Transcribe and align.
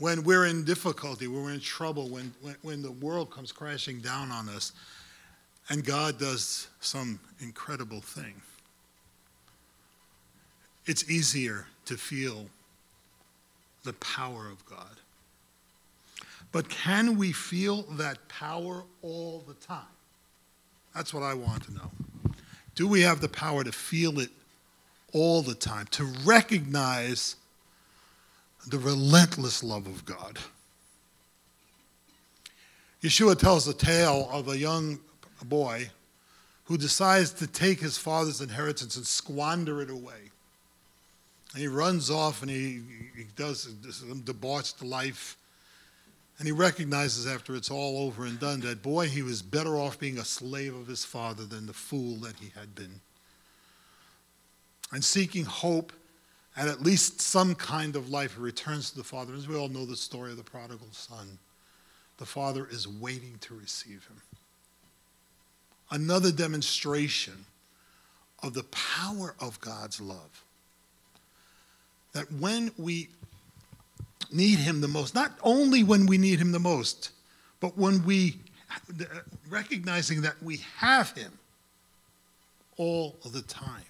when 0.00 0.24
we're 0.24 0.46
in 0.46 0.64
difficulty, 0.64 1.28
when 1.28 1.44
we're 1.44 1.52
in 1.52 1.60
trouble, 1.60 2.08
when, 2.08 2.32
when, 2.40 2.56
when 2.62 2.82
the 2.82 2.90
world 2.90 3.30
comes 3.30 3.52
crashing 3.52 4.00
down 4.00 4.32
on 4.32 4.48
us, 4.48 4.72
and 5.68 5.84
God 5.84 6.18
does 6.18 6.68
some 6.80 7.20
incredible 7.38 8.00
thing. 8.00 8.34
It's 10.86 11.08
easier 11.08 11.66
to 11.84 11.96
feel 11.96 12.46
the 13.84 13.92
power 13.92 14.48
of 14.50 14.64
God. 14.66 14.96
But 16.50 16.68
can 16.68 17.16
we 17.16 17.30
feel 17.30 17.82
that 17.92 18.26
power 18.28 18.82
all 19.02 19.44
the 19.46 19.54
time? 19.54 19.84
That's 20.94 21.14
what 21.14 21.22
I 21.22 21.34
want 21.34 21.64
to 21.64 21.74
know. 21.74 21.90
Do 22.74 22.88
we 22.88 23.02
have 23.02 23.20
the 23.20 23.28
power 23.28 23.62
to 23.62 23.70
feel 23.70 24.18
it 24.18 24.30
all 25.12 25.42
the 25.42 25.54
time, 25.54 25.86
to 25.92 26.04
recognize 26.24 27.36
the 28.66 28.78
relentless 28.78 29.62
love 29.62 29.86
of 29.86 30.04
God? 30.04 30.38
Yeshua 33.02 33.38
tells 33.38 33.64
the 33.64 33.72
tale 33.72 34.28
of 34.30 34.48
a 34.48 34.58
young 34.58 34.98
boy 35.44 35.90
who 36.64 36.76
decides 36.76 37.32
to 37.32 37.46
take 37.46 37.80
his 37.80 37.96
father's 37.96 38.40
inheritance 38.40 38.96
and 38.96 39.06
squander 39.06 39.80
it 39.80 39.90
away. 39.90 40.30
And 41.52 41.62
he 41.62 41.66
runs 41.66 42.10
off 42.10 42.42
and 42.42 42.50
he, 42.50 42.82
he 43.16 43.24
does 43.34 43.74
some 43.90 44.20
debauched 44.20 44.82
life. 44.82 45.36
And 46.38 46.46
he 46.46 46.52
recognizes 46.52 47.26
after 47.26 47.56
it's 47.56 47.70
all 47.70 47.98
over 48.06 48.24
and 48.24 48.38
done 48.38 48.60
that, 48.60 48.82
boy, 48.82 49.08
he 49.08 49.22
was 49.22 49.42
better 49.42 49.76
off 49.76 49.98
being 49.98 50.18
a 50.18 50.24
slave 50.24 50.74
of 50.74 50.86
his 50.86 51.04
father 51.04 51.44
than 51.44 51.66
the 51.66 51.72
fool 51.72 52.16
that 52.16 52.36
he 52.36 52.52
had 52.58 52.74
been. 52.74 53.00
And 54.92 55.04
seeking 55.04 55.44
hope 55.44 55.92
and 56.56 56.68
at 56.68 56.82
least 56.82 57.20
some 57.20 57.54
kind 57.54 57.96
of 57.96 58.10
life, 58.10 58.36
returns 58.38 58.90
to 58.90 58.96
the 58.96 59.04
father. 59.04 59.34
As 59.34 59.48
we 59.48 59.56
all 59.56 59.68
know 59.68 59.86
the 59.86 59.96
story 59.96 60.30
of 60.30 60.36
the 60.36 60.42
prodigal 60.42 60.88
son, 60.92 61.38
the 62.18 62.26
father 62.26 62.66
is 62.70 62.86
waiting 62.86 63.38
to 63.42 63.54
receive 63.54 64.06
him. 64.06 64.20
Another 65.90 66.30
demonstration 66.30 67.46
of 68.42 68.54
the 68.54 68.64
power 68.64 69.34
of 69.40 69.60
God's 69.60 70.00
love 70.00 70.44
that 72.12 72.30
when 72.32 72.72
we 72.76 73.08
need 74.32 74.58
Him 74.58 74.80
the 74.80 74.88
most, 74.88 75.14
not 75.14 75.32
only 75.42 75.82
when 75.82 76.06
we 76.06 76.18
need 76.18 76.38
Him 76.38 76.52
the 76.52 76.60
most, 76.60 77.10
but 77.60 77.76
when 77.76 78.04
we, 78.04 78.36
uh, 78.70 79.04
recognizing 79.48 80.22
that 80.22 80.42
we 80.42 80.58
have 80.76 81.12
Him 81.12 81.32
all 82.76 83.16
the 83.32 83.42
time, 83.42 83.84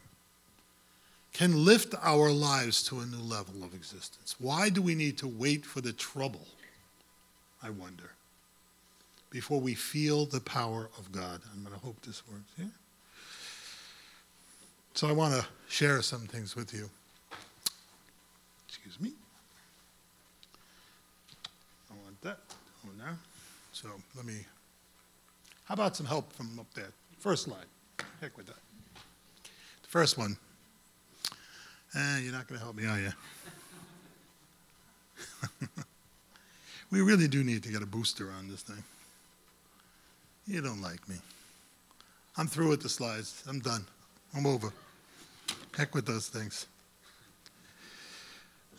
can 1.33 1.65
lift 1.65 1.95
our 2.03 2.31
lives 2.31 2.83
to 2.85 3.01
a 3.01 3.07
new 3.07 3.23
level 3.23 3.63
of 3.63 3.75
existence. 3.75 4.35
Why 4.39 4.69
do 4.69 4.83
we 4.83 4.95
need 4.95 5.17
to 5.19 5.29
wait 5.29 5.65
for 5.65 5.81
the 5.81 5.93
trouble, 5.93 6.47
I 7.63 7.71
wonder, 7.71 8.11
before 9.31 9.61
we 9.61 9.75
feel 9.75 10.27
the 10.27 10.41
power 10.41 10.91
of 10.99 11.13
God? 11.13 11.41
I'm 11.55 11.63
going 11.63 11.75
to 11.75 11.81
hope 11.81 12.01
this 12.03 12.23
works. 12.29 12.51
Yeah? 12.59 12.65
So 14.95 15.09
I 15.09 15.13
want 15.13 15.35
to 15.35 15.47
share 15.69 16.03
some 16.03 16.23
things 16.23 16.57
with 16.57 16.75
you. 16.75 16.91
Excuse 18.69 19.01
me. 19.01 19.13
I 21.91 21.95
want 22.05 22.21
that. 22.23 22.39
Oh, 22.85 22.91
now. 22.99 23.17
So 23.73 23.89
let 24.17 24.27
me. 24.27 24.45
How 25.65 25.75
about 25.75 25.97
some 25.97 26.07
help 26.07 26.33
from 26.33 26.59
up 26.59 26.67
there? 26.75 26.91
First 27.21 27.45
slide. 27.45 27.67
Heck 28.21 28.37
with 28.37 28.47
that. 28.47 28.59
The 29.83 29.89
first 29.89 30.19
one. 30.19 30.37
Eh, 31.95 32.21
you're 32.23 32.33
not 32.33 32.47
going 32.47 32.59
to 32.59 32.65
help 32.65 32.77
me, 32.77 32.87
are 32.87 32.99
you? 33.01 33.11
we 36.91 37.01
really 37.01 37.27
do 37.27 37.43
need 37.43 37.63
to 37.65 37.71
get 37.71 37.83
a 37.83 37.87
booster 37.87 38.31
on 38.39 38.49
this 38.49 38.63
thing. 38.63 38.83
You 40.47 40.61
don't 40.61 40.81
like 40.81 41.09
me. 41.09 41.17
I'm 42.37 42.47
through 42.47 42.69
with 42.69 42.83
the 42.83 42.89
slides. 42.89 43.43
I'm 43.49 43.61
done. 43.61 43.85
I'm 44.37 44.47
over. 44.47 44.73
Heck 45.77 45.95
with 45.95 46.07
those 46.07 46.29
things. 46.29 46.67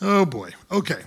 Oh 0.02 0.26
boy. 0.26 0.52
Okay. 0.72 1.02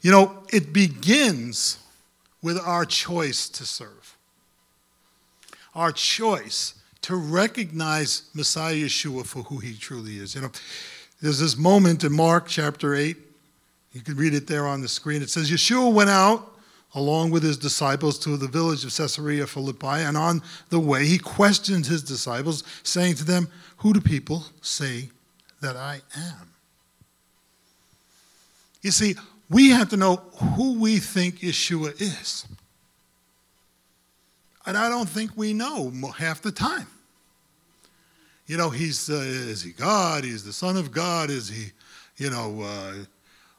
You 0.00 0.10
know, 0.10 0.42
it 0.52 0.72
begins 0.72 1.78
with 2.42 2.58
our 2.58 2.86
choice 2.86 3.48
to 3.50 3.66
serve. 3.66 4.16
Our 5.74 5.92
choice 5.92 6.74
to 7.02 7.16
recognize 7.16 8.30
Messiah 8.34 8.74
Yeshua 8.74 9.26
for 9.26 9.42
who 9.44 9.58
he 9.58 9.74
truly 9.74 10.16
is. 10.16 10.34
You 10.34 10.42
know, 10.42 10.50
there's 11.20 11.38
this 11.38 11.56
moment 11.56 12.04
in 12.04 12.12
Mark 12.12 12.46
chapter 12.46 12.94
8. 12.94 13.16
You 13.92 14.00
can 14.02 14.16
read 14.16 14.34
it 14.34 14.46
there 14.46 14.66
on 14.66 14.80
the 14.80 14.88
screen. 14.88 15.22
It 15.22 15.30
says, 15.30 15.50
Yeshua 15.50 15.92
went 15.92 16.10
out 16.10 16.46
along 16.94 17.30
with 17.30 17.42
his 17.42 17.56
disciples 17.56 18.18
to 18.18 18.36
the 18.36 18.48
village 18.48 18.84
of 18.84 18.94
Caesarea 18.94 19.46
Philippi, 19.46 19.86
and 19.86 20.16
on 20.16 20.42
the 20.70 20.80
way 20.80 21.06
he 21.06 21.18
questioned 21.18 21.86
his 21.86 22.02
disciples, 22.02 22.64
saying 22.82 23.14
to 23.16 23.24
them, 23.24 23.48
Who 23.78 23.92
do 23.92 24.00
people 24.00 24.44
say 24.60 25.10
that 25.60 25.76
I 25.76 26.00
am. 26.16 26.52
You 28.82 28.90
see, 28.90 29.14
we 29.48 29.70
have 29.70 29.90
to 29.90 29.96
know 29.96 30.16
who 30.56 30.80
we 30.80 30.98
think 30.98 31.40
Yeshua 31.40 32.00
is. 32.00 32.46
And 34.66 34.76
I 34.76 34.88
don't 34.88 35.08
think 35.08 35.32
we 35.36 35.52
know 35.52 35.90
half 36.16 36.42
the 36.42 36.52
time. 36.52 36.86
You 38.46 38.56
know, 38.56 38.68
he's, 38.70 39.08
uh, 39.08 39.14
is 39.14 39.62
he 39.62 39.72
God? 39.72 40.24
He's 40.24 40.44
the 40.44 40.52
Son 40.52 40.76
of 40.76 40.90
God? 40.90 41.30
Is 41.30 41.48
he, 41.48 41.70
you 42.16 42.30
know, 42.30 42.62
uh, 42.62 42.94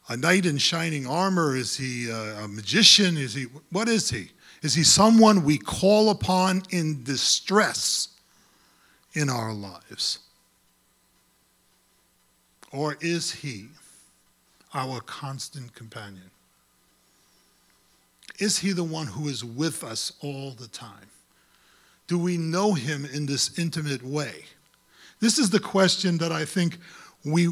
a 0.10 0.18
knight 0.18 0.46
in 0.46 0.58
shining 0.58 1.08
armor? 1.08 1.56
Is 1.56 1.78
he 1.78 2.12
uh, 2.12 2.44
a 2.44 2.48
magician? 2.48 3.18
Is 3.18 3.34
he, 3.34 3.44
what 3.72 3.88
is 3.88 4.10
he? 4.10 4.32
Is 4.62 4.76
he 4.76 4.84
someone 4.84 5.44
we 5.44 5.58
call 5.58 6.10
upon 6.10 6.64
in 6.70 7.04
distress 7.04 8.10
in 9.14 9.30
our 9.30 9.54
lives? 9.54 10.20
Or 12.72 12.98
is 13.02 13.32
he 13.32 13.68
our 14.74 15.02
constant 15.02 15.74
companion? 15.74 16.32
Is 18.42 18.60
he 18.60 18.74
the 18.74 18.84
one 18.84 19.08
who 19.08 19.30
is 19.30 19.46
with 19.46 19.84
us 19.84 20.12
all 20.22 20.52
the 20.52 20.68
time? 20.68 21.08
Do 22.08 22.18
we 22.18 22.38
know 22.38 22.74
him 22.74 23.06
in 23.06 23.26
this 23.26 23.58
intimate 23.58 24.04
way? 24.04 24.44
This 25.20 25.38
is 25.38 25.52
the 25.52 25.60
question 25.60 26.18
that 26.18 26.32
I 26.32 26.44
think 26.46 26.78
we 27.24 27.50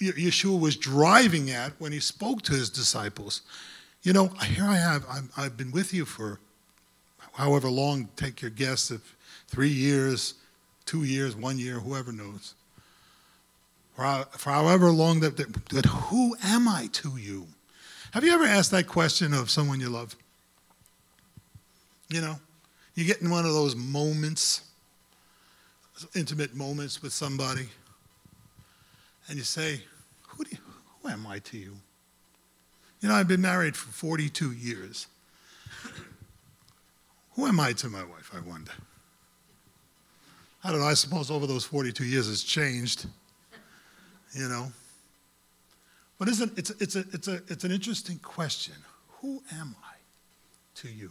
Yeshua 0.00 0.58
was 0.58 0.76
driving 0.76 1.50
at 1.50 1.72
when 1.78 1.92
he 1.92 2.00
spoke 2.00 2.40
to 2.42 2.52
his 2.52 2.70
disciples. 2.70 3.42
You 4.02 4.14
know, 4.14 4.28
here 4.28 4.64
I 4.64 4.76
have, 4.76 5.04
i 5.36 5.42
have 5.42 5.58
been 5.58 5.72
with 5.72 5.92
you 5.92 6.06
for 6.06 6.40
however 7.32 7.68
long, 7.68 8.08
take 8.16 8.40
your 8.40 8.50
guess, 8.50 8.90
if 8.90 9.14
three 9.48 9.68
years, 9.68 10.34
two 10.86 11.04
years, 11.04 11.36
one 11.36 11.58
year, 11.58 11.80
whoever 11.80 12.12
knows 12.12 12.54
for, 14.00 14.26
for 14.38 14.50
however 14.50 14.90
long 14.90 15.20
that, 15.20 15.36
that, 15.36 15.52
that 15.66 15.86
who 15.86 16.34
am 16.42 16.66
I 16.68 16.88
to 16.92 17.16
you? 17.16 17.46
Have 18.12 18.24
you 18.24 18.32
ever 18.32 18.44
asked 18.44 18.70
that 18.72 18.86
question 18.86 19.32
of 19.32 19.50
someone 19.50 19.80
you 19.80 19.88
love? 19.88 20.16
You 22.08 22.20
know, 22.20 22.36
you 22.94 23.04
get 23.04 23.20
in 23.20 23.30
one 23.30 23.44
of 23.44 23.52
those 23.52 23.76
moments, 23.76 24.62
intimate 26.14 26.54
moments 26.54 27.02
with 27.02 27.12
somebody, 27.12 27.68
and 29.28 29.38
you 29.38 29.44
say, 29.44 29.80
who, 30.26 30.44
you, 30.50 30.58
who 31.02 31.08
am 31.08 31.26
I 31.26 31.38
to 31.38 31.56
you? 31.56 31.76
You 33.00 33.08
know, 33.08 33.14
I've 33.14 33.28
been 33.28 33.40
married 33.40 33.76
for 33.76 33.90
42 33.90 34.52
years. 34.52 35.06
Who 37.32 37.46
am 37.46 37.60
I 37.60 37.72
to 37.74 37.88
my 37.88 38.02
wife, 38.02 38.32
I 38.34 38.40
wonder? 38.40 38.72
I 40.64 40.70
don't 40.72 40.80
know, 40.80 40.86
I 40.86 40.94
suppose 40.94 41.30
over 41.30 41.46
those 41.46 41.64
42 41.64 42.04
years 42.04 42.28
it's 42.28 42.42
changed 42.42 43.06
you 44.34 44.48
know. 44.48 44.72
But 46.20 46.28
isn't 46.28 46.58
it's 46.58 46.68
it's 46.72 46.96
a 46.96 47.04
it's 47.12 47.28
a 47.28 47.36
it's 47.48 47.64
an 47.64 47.72
interesting 47.72 48.18
question. 48.18 48.74
Who 49.22 49.42
am 49.58 49.74
I 49.82 49.96
to 50.76 50.88
you? 50.88 51.10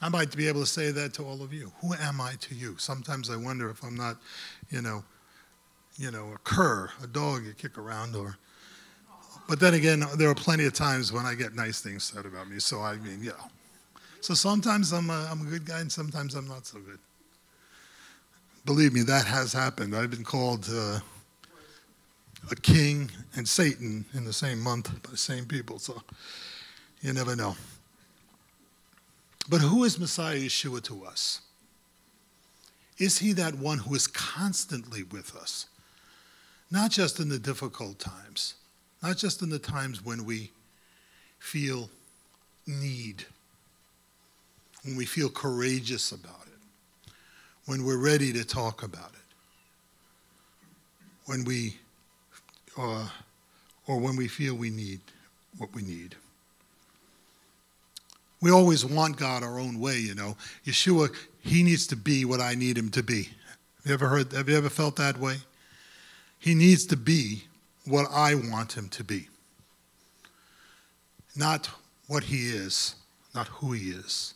I 0.00 0.08
might 0.08 0.34
be 0.34 0.48
able 0.48 0.60
to 0.62 0.66
say 0.66 0.90
that 0.92 1.12
to 1.14 1.22
all 1.22 1.42
of 1.42 1.52
you. 1.52 1.70
Who 1.82 1.92
am 1.92 2.22
I 2.22 2.32
to 2.40 2.54
you? 2.54 2.78
Sometimes 2.78 3.28
I 3.28 3.36
wonder 3.36 3.68
if 3.68 3.84
I'm 3.84 3.94
not, 3.94 4.16
you 4.70 4.80
know, 4.80 5.04
you 5.98 6.10
know, 6.10 6.32
a 6.34 6.38
cur, 6.38 6.88
a 7.02 7.06
dog 7.06 7.44
you 7.44 7.52
kick 7.52 7.76
around, 7.76 8.16
or. 8.16 8.38
But 9.46 9.60
then 9.60 9.74
again, 9.74 10.04
there 10.16 10.30
are 10.30 10.34
plenty 10.34 10.64
of 10.64 10.72
times 10.72 11.12
when 11.12 11.26
I 11.26 11.34
get 11.34 11.54
nice 11.54 11.82
things 11.82 12.04
said 12.04 12.24
about 12.24 12.48
me. 12.48 12.60
So 12.60 12.80
I 12.80 12.96
mean, 12.96 13.22
know. 13.22 13.32
So 14.22 14.32
sometimes 14.32 14.90
I'm 14.90 15.10
a, 15.10 15.28
I'm 15.30 15.46
a 15.46 15.50
good 15.50 15.66
guy, 15.66 15.80
and 15.80 15.92
sometimes 15.92 16.34
I'm 16.34 16.48
not 16.48 16.64
so 16.64 16.78
good. 16.78 16.98
Believe 18.64 18.94
me, 18.94 19.02
that 19.02 19.26
has 19.26 19.52
happened. 19.52 19.94
I've 19.94 20.10
been 20.10 20.24
called. 20.24 20.66
Uh, 20.72 21.00
a 22.50 22.56
king 22.56 23.10
and 23.36 23.48
Satan 23.48 24.04
in 24.14 24.24
the 24.24 24.32
same 24.32 24.60
month 24.60 24.90
by 25.02 25.10
the 25.10 25.16
same 25.16 25.44
people. 25.44 25.78
So 25.78 26.02
you 27.00 27.12
never 27.12 27.36
know. 27.36 27.56
But 29.48 29.60
who 29.60 29.84
is 29.84 29.98
Messiah 29.98 30.36
Yeshua 30.36 30.82
to 30.84 31.04
us? 31.04 31.40
Is 32.98 33.18
he 33.18 33.32
that 33.32 33.54
one 33.54 33.78
who 33.78 33.94
is 33.94 34.06
constantly 34.06 35.02
with 35.02 35.34
us? 35.36 35.66
not 36.72 36.90
just 36.90 37.20
in 37.20 37.28
the 37.28 37.38
difficult 37.38 37.98
times, 37.98 38.54
not 39.02 39.18
just 39.18 39.42
in 39.42 39.50
the 39.50 39.58
times 39.58 40.02
when 40.02 40.24
we 40.24 40.50
feel 41.38 41.90
need, 42.66 43.26
when 44.82 44.96
we 44.96 45.04
feel 45.04 45.28
courageous 45.28 46.12
about 46.12 46.46
it, 46.46 47.12
when 47.66 47.84
we're 47.84 48.02
ready 48.02 48.32
to 48.32 48.42
talk 48.42 48.82
about 48.82 49.10
it, 49.12 49.36
when 51.26 51.44
we, 51.44 51.76
uh, 52.78 53.08
or 53.86 53.98
when 53.98 54.16
we 54.16 54.28
feel 54.28 54.54
we 54.54 54.70
need 54.70 55.00
what 55.58 55.74
we 55.74 55.82
need. 55.82 56.16
We 58.40 58.50
always 58.50 58.84
want 58.84 59.16
God 59.16 59.42
our 59.42 59.58
own 59.58 59.78
way, 59.78 59.98
you 59.98 60.14
know. 60.14 60.36
Yeshua, 60.66 61.14
he 61.40 61.62
needs 61.62 61.86
to 61.88 61.96
be 61.96 62.24
what 62.24 62.40
I 62.40 62.54
need 62.54 62.76
him 62.76 62.90
to 62.90 63.02
be. 63.02 63.24
Have 63.24 63.86
you 63.86 63.94
ever 63.94 64.08
heard, 64.08 64.32
have 64.32 64.48
you 64.48 64.56
ever 64.56 64.70
felt 64.70 64.96
that 64.96 65.18
way? 65.18 65.36
He 66.38 66.54
needs 66.54 66.84
to 66.86 66.96
be 66.96 67.44
what 67.86 68.06
I 68.12 68.34
want 68.34 68.76
him 68.76 68.88
to 68.90 69.04
be. 69.04 69.28
Not 71.36 71.70
what 72.08 72.24
he 72.24 72.48
is, 72.48 72.96
not 73.34 73.48
who 73.48 73.72
he 73.72 73.90
is. 73.90 74.34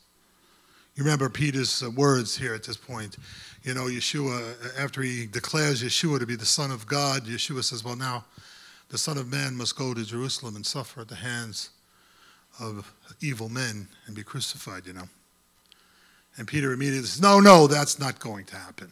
You 0.97 1.05
remember 1.05 1.29
Peter's 1.29 1.83
uh, 1.83 1.91
words 1.91 2.37
here 2.37 2.55
at 2.55 2.65
this 2.65 2.77
point. 2.77 3.17
You 3.63 3.75
know, 3.75 3.85
Yeshua, 3.85 4.79
after 4.79 5.03
he 5.03 5.27
declares 5.27 5.83
Yeshua 5.83 6.19
to 6.21 6.27
be 6.27 6.37
the 6.37 6.47
Son 6.47 6.71
of 6.71 6.87
God, 6.87 7.25
Yeshua 7.25 7.63
says, 7.63 7.85
Well, 7.85 7.97
now 7.97 8.25
the 8.89 8.99
Son 8.99 9.19
of 9.19 9.31
Man 9.31 9.55
must 9.57 9.77
go 9.77 9.93
to 9.93 10.05
Jerusalem 10.05 10.57
and 10.57 10.65
suffer 10.65 11.03
at 11.03 11.09
the 11.09 11.17
hands 11.17 11.71
of 12.59 12.93
evil 13.21 13.51
men 13.51 13.89
and 14.07 14.17
be 14.17 14.23
crucified, 14.23 14.87
you 14.87 14.95
know. 14.95 15.09
And 16.39 16.49
Peter 16.49 16.73
immediately 16.73 17.07
says, 17.07 17.21
No, 17.21 17.41
no, 17.41 17.67
that's 17.67 17.99
not 17.99 18.19
going 18.19 18.47
to 18.47 18.57
happen. 18.57 18.91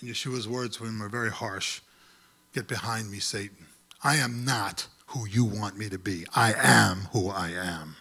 And 0.00 0.08
Yeshua's 0.08 0.48
words 0.48 0.78
to 0.78 0.84
him 0.84 1.02
are 1.02 1.08
very 1.08 1.30
harsh 1.30 1.80
Get 2.54 2.68
behind 2.68 3.10
me, 3.10 3.18
Satan. 3.18 3.66
I 4.04 4.16
am 4.16 4.44
not 4.44 4.86
who 5.08 5.26
you 5.26 5.44
want 5.44 5.76
me 5.76 5.88
to 5.88 5.98
be. 5.98 6.24
I 6.36 6.54
am 6.56 7.08
who 7.12 7.28
I 7.28 7.48
am. 7.48 7.96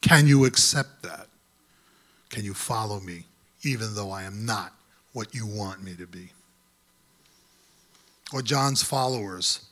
Can 0.00 0.26
you 0.26 0.44
accept 0.44 1.02
that? 1.02 1.26
Can 2.30 2.44
you 2.44 2.54
follow 2.54 3.00
me, 3.00 3.24
even 3.62 3.94
though 3.94 4.10
I 4.10 4.22
am 4.22 4.46
not 4.46 4.72
what 5.12 5.34
you 5.34 5.46
want 5.46 5.82
me 5.82 5.94
to 5.94 6.06
be? 6.06 6.30
Or 8.32 8.42
John's 8.42 8.82
followers, 8.82 9.66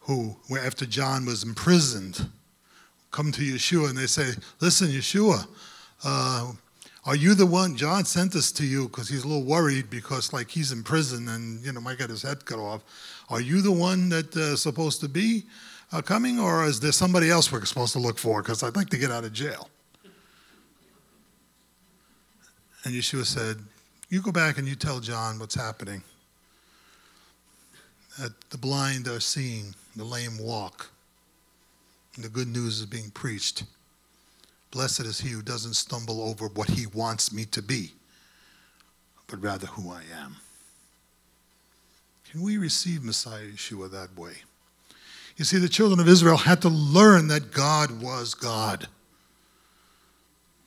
who, 0.00 0.36
after 0.58 0.86
John 0.86 1.26
was 1.26 1.44
imprisoned, 1.44 2.28
come 3.10 3.30
to 3.32 3.42
Yeshua 3.42 3.90
and 3.90 3.98
they 3.98 4.06
say, 4.06 4.30
Listen, 4.60 4.88
Yeshua, 4.88 5.46
uh, 6.04 6.52
are 7.06 7.16
you 7.16 7.34
the 7.34 7.44
one? 7.44 7.76
John 7.76 8.06
sent 8.06 8.34
us 8.34 8.50
to 8.52 8.64
you 8.64 8.88
because 8.88 9.08
he's 9.08 9.24
a 9.24 9.28
little 9.28 9.44
worried 9.44 9.90
because, 9.90 10.32
like, 10.32 10.48
he's 10.48 10.72
in 10.72 10.82
prison 10.82 11.28
and, 11.28 11.64
you 11.64 11.72
know, 11.72 11.80
might 11.80 11.98
get 11.98 12.08
his 12.08 12.22
head 12.22 12.46
cut 12.46 12.58
off. 12.58 12.82
Are 13.28 13.42
you 13.42 13.60
the 13.60 13.72
one 13.72 14.08
that's 14.08 14.36
uh, 14.36 14.56
supposed 14.56 15.00
to 15.00 15.08
be 15.08 15.44
Uh, 15.94 16.02
coming, 16.02 16.40
or 16.40 16.64
is 16.64 16.80
there 16.80 16.90
somebody 16.90 17.30
else 17.30 17.52
we're 17.52 17.64
supposed 17.64 17.92
to 17.92 18.00
look 18.00 18.18
for? 18.18 18.42
Because 18.42 18.64
I'd 18.64 18.74
like 18.74 18.90
to 18.90 18.98
get 18.98 19.12
out 19.12 19.22
of 19.22 19.32
jail. 19.32 19.70
And 22.84 22.92
Yeshua 22.92 23.24
said, 23.24 23.58
You 24.08 24.20
go 24.20 24.32
back 24.32 24.58
and 24.58 24.66
you 24.66 24.74
tell 24.74 24.98
John 24.98 25.38
what's 25.38 25.54
happening. 25.54 26.02
That 28.18 28.32
the 28.50 28.58
blind 28.58 29.06
are 29.06 29.20
seeing, 29.20 29.72
the 29.94 30.02
lame 30.02 30.36
walk, 30.36 30.90
and 32.16 32.24
the 32.24 32.28
good 32.28 32.48
news 32.48 32.80
is 32.80 32.86
being 32.86 33.12
preached. 33.12 33.62
Blessed 34.72 35.02
is 35.02 35.20
he 35.20 35.28
who 35.28 35.42
doesn't 35.42 35.74
stumble 35.74 36.20
over 36.28 36.48
what 36.48 36.70
he 36.70 36.86
wants 36.88 37.32
me 37.32 37.44
to 37.44 37.62
be, 37.62 37.92
but 39.28 39.40
rather 39.40 39.68
who 39.68 39.92
I 39.92 40.02
am. 40.20 40.34
Can 42.28 42.42
we 42.42 42.58
receive 42.58 43.04
Messiah 43.04 43.46
Yeshua 43.46 43.92
that 43.92 44.18
way? 44.18 44.38
You 45.36 45.44
see, 45.44 45.58
the 45.58 45.68
children 45.68 45.98
of 45.98 46.08
Israel 46.08 46.36
had 46.36 46.62
to 46.62 46.68
learn 46.68 47.28
that 47.28 47.50
God 47.50 48.00
was 48.00 48.34
God. 48.34 48.86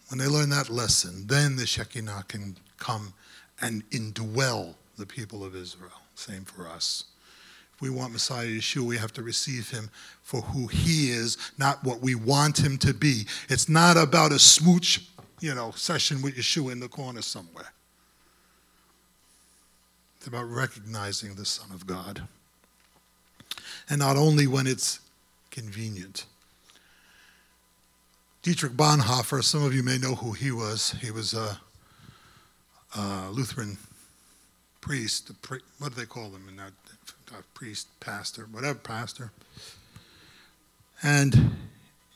When 0.09 0.19
they 0.19 0.27
learn 0.27 0.49
that 0.49 0.69
lesson, 0.69 1.27
then 1.27 1.55
the 1.55 1.65
Shekinah 1.65 2.25
can 2.27 2.57
come 2.77 3.13
and 3.61 3.89
indwell 3.91 4.75
the 4.97 5.05
people 5.05 5.43
of 5.43 5.55
Israel. 5.55 5.91
Same 6.15 6.43
for 6.43 6.67
us. 6.67 7.05
If 7.75 7.81
we 7.81 7.89
want 7.89 8.11
Messiah 8.11 8.47
Yeshua, 8.47 8.81
we 8.81 8.97
have 8.97 9.13
to 9.13 9.23
receive 9.23 9.69
him 9.69 9.89
for 10.23 10.41
who 10.41 10.67
he 10.67 11.11
is, 11.11 11.37
not 11.57 11.83
what 11.83 12.01
we 12.01 12.15
want 12.15 12.59
him 12.59 12.77
to 12.79 12.93
be. 12.93 13.27
It's 13.49 13.69
not 13.69 13.97
about 13.97 14.31
a 14.31 14.39
smooch, 14.39 15.07
you 15.39 15.53
know, 15.53 15.71
session 15.71 16.21
with 16.21 16.35
Yeshua 16.35 16.71
in 16.71 16.79
the 16.79 16.87
corner 16.87 17.21
somewhere. 17.21 17.71
It's 20.17 20.27
about 20.27 20.49
recognizing 20.49 21.35
the 21.35 21.45
Son 21.45 21.69
of 21.71 21.85
God. 21.85 22.27
And 23.89 23.99
not 23.99 24.17
only 24.17 24.47
when 24.47 24.67
it's 24.67 24.99
convenient. 25.51 26.25
Dietrich 28.41 28.73
Bonhoeffer, 28.73 29.43
some 29.43 29.63
of 29.63 29.73
you 29.73 29.83
may 29.83 29.97
know 29.97 30.15
who 30.15 30.33
he 30.33 30.51
was. 30.51 30.91
He 31.01 31.11
was 31.11 31.33
a, 31.33 31.59
a 32.95 33.29
Lutheran 33.31 33.77
priest. 34.81 35.31
what 35.79 35.93
do 35.93 35.99
they 35.99 36.05
call 36.05 36.29
them 36.29 36.47
in 36.47 36.57
that? 36.57 36.71
priest, 37.53 37.87
pastor, 37.99 38.47
whatever, 38.51 38.79
pastor. 38.79 39.31
And 41.03 41.55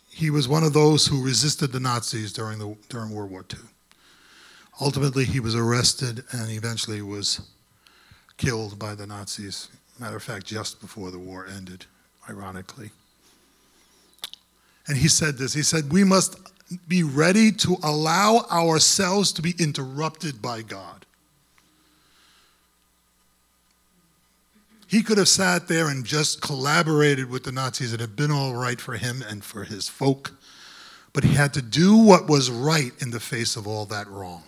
he 0.09 0.29
was 0.29 0.47
one 0.47 0.63
of 0.63 0.74
those 0.74 1.07
who 1.07 1.24
resisted 1.24 1.71
the 1.71 1.79
Nazis 1.79 2.33
during, 2.33 2.59
the, 2.59 2.75
during 2.89 3.12
World 3.12 3.31
War 3.31 3.45
II. 3.51 3.59
Ultimately, 4.79 5.25
he 5.25 5.39
was 5.39 5.56
arrested 5.56 6.24
and 6.31 6.51
eventually 6.51 7.01
was 7.01 7.41
killed 8.38 8.79
by 8.79 8.95
the 8.95 9.06
Nazis. 9.06 9.69
Matter 10.01 10.15
of 10.15 10.24
fact, 10.24 10.48
just 10.48 10.81
before 10.81 11.12
the 11.12 11.19
war 11.19 11.45
ended, 11.45 11.86
ironically. 12.27 12.89
And 14.88 14.98
he 14.98 15.07
said 15.07 15.38
this 15.38 15.53
he 15.53 15.62
said, 15.62 15.92
We 15.94 16.03
must 16.03 16.39
be 16.88 17.03
ready 17.03 17.51
to 17.51 17.77
allow 17.83 18.48
ourselves 18.51 19.31
to 19.33 19.44
be 19.44 19.53
interrupted 19.59 20.42
by 20.42 20.63
God. 20.63 21.06
He 24.88 25.03
could 25.03 25.19
have 25.19 25.27
sat 25.27 25.68
there 25.68 25.88
and 25.88 26.03
just 26.03 26.42
collaborated 26.42 27.30
with 27.30 27.44
the 27.44 27.51
Nazis. 27.51 27.94
It 27.94 28.00
had 28.00 28.15
been 28.15 28.31
all 28.31 28.56
right 28.56 28.81
for 28.81 28.95
him 28.95 29.24
and 29.30 29.44
for 29.44 29.65
his 29.65 29.88
folk. 29.88 30.31
But 31.13 31.24
he 31.24 31.36
had 31.36 31.53
to 31.53 31.62
do 31.62 31.95
what 31.95 32.27
was 32.27 32.50
right 32.50 32.92
in 33.01 33.12
the 33.12 33.19
face 33.19 33.56
of 33.56 33.68
all 33.68 33.86
that 33.86 34.07
wrong. 34.07 34.44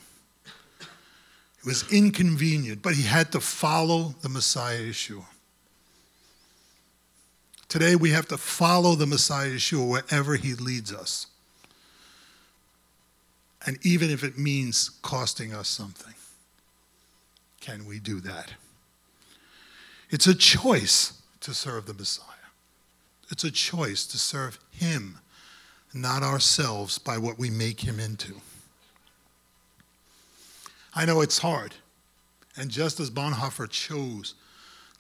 It 0.80 1.66
was 1.66 1.90
inconvenient, 1.94 2.82
but 2.82 2.96
he 2.96 3.04
had 3.04 3.32
to 3.34 3.40
follow 3.40 4.16
the 4.22 4.30
Messiah 4.30 4.82
Yeshua. 4.82 5.26
Today 7.74 7.96
we 7.96 8.12
have 8.12 8.28
to 8.28 8.38
follow 8.38 8.94
the 8.94 9.08
Messiah 9.08 9.50
Yeshua 9.50 9.90
wherever 9.90 10.36
he 10.36 10.54
leads 10.54 10.94
us. 10.94 11.26
And 13.66 13.80
even 13.84 14.12
if 14.12 14.24
it 14.24 14.38
means 14.38 14.92
costing 15.02 15.56
us 15.56 15.70
something, 15.70 16.14
can 17.62 17.88
we 17.88 17.98
do 17.98 18.20
that? 18.20 18.54
It's 20.12 20.28
a 20.28 20.36
choice 20.36 21.20
to 21.40 21.56
serve 21.56 21.88
the 21.88 21.96
Messiah. 21.96 22.28
It's 23.32 23.44
a 23.44 23.50
choice 23.50 24.06
to 24.06 24.20
serve 24.20 24.60
him, 24.70 25.18
not 25.96 26.22
ourselves 26.22 27.00
by 27.00 27.18
what 27.18 27.40
we 27.40 27.50
make 27.50 27.80
him 27.80 28.00
into. 28.00 28.36
I 30.94 31.06
know 31.06 31.22
it's 31.22 31.40
hard. 31.40 31.74
And 32.56 32.70
just 32.70 33.00
as 33.00 33.10
Bonhoeffer 33.10 33.68
chose 33.68 34.36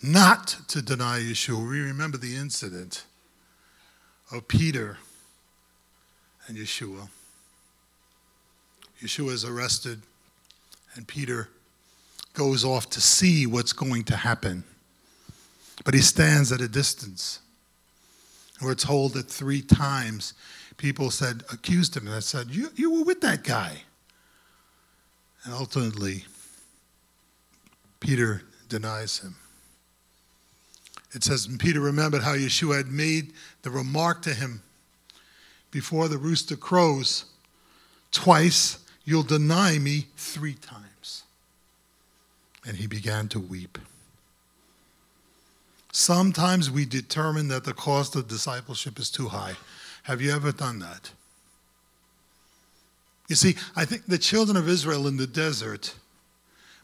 not 0.03 0.57
to 0.67 0.81
deny 0.81 1.19
Yeshua, 1.19 1.67
we 1.67 1.79
remember 1.79 2.17
the 2.17 2.35
incident 2.35 3.05
of 4.31 4.47
Peter 4.47 4.97
and 6.47 6.57
Yeshua. 6.57 7.07
Yeshua 9.01 9.31
is 9.31 9.45
arrested, 9.45 10.01
and 10.95 11.07
Peter 11.07 11.49
goes 12.33 12.65
off 12.65 12.89
to 12.89 13.01
see 13.01 13.47
what's 13.47 13.73
going 13.73 14.03
to 14.03 14.15
happen. 14.17 14.63
But 15.85 15.93
he 15.93 16.01
stands 16.01 16.51
at 16.51 16.61
a 16.61 16.67
distance. 16.67 17.39
We're 18.61 18.75
told 18.75 19.13
that 19.13 19.27
three 19.27 19.61
times 19.61 20.33
people 20.77 21.11
said, 21.11 21.43
accused 21.51 21.95
him, 21.95 22.07
and 22.07 22.23
said, 22.23 22.49
you, 22.49 22.69
you 22.75 22.91
were 22.91 23.03
with 23.03 23.21
that 23.21 23.43
guy. 23.43 23.83
And 25.45 25.53
ultimately, 25.53 26.25
Peter 27.99 28.43
denies 28.67 29.19
him. 29.19 29.35
It 31.13 31.23
says, 31.23 31.47
Peter 31.59 31.79
remembered 31.79 32.23
how 32.23 32.33
Yeshua 32.33 32.77
had 32.77 32.87
made 32.87 33.33
the 33.61 33.69
remark 33.69 34.21
to 34.23 34.33
him 34.33 34.61
before 35.73 36.07
the 36.07 36.17
rooster 36.17 36.55
crows 36.55 37.25
twice, 38.11 38.77
you'll 39.03 39.23
deny 39.23 39.79
me 39.79 40.05
three 40.15 40.53
times. 40.53 41.23
And 42.65 42.77
he 42.77 42.87
began 42.87 43.27
to 43.29 43.39
weep. 43.39 43.77
Sometimes 45.91 46.71
we 46.71 46.85
determine 46.85 47.47
that 47.49 47.65
the 47.65 47.73
cost 47.73 48.15
of 48.15 48.27
discipleship 48.27 48.99
is 48.99 49.09
too 49.09 49.27
high. 49.27 49.55
Have 50.03 50.21
you 50.21 50.31
ever 50.31 50.51
done 50.51 50.79
that? 50.79 51.11
You 53.27 53.35
see, 53.35 53.55
I 53.75 53.85
think 53.85 54.05
the 54.05 54.17
children 54.17 54.55
of 54.55 54.69
Israel 54.69 55.07
in 55.07 55.17
the 55.17 55.27
desert 55.27 55.95